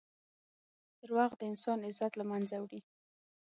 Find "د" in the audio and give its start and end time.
1.37-1.41